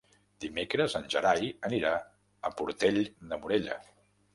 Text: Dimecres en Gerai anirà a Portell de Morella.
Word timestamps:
Dimecres 0.45 0.95
en 1.01 1.05
Gerai 1.15 1.51
anirà 1.71 1.95
a 2.51 2.55
Portell 2.59 3.03
de 3.09 3.45
Morella. 3.45 3.83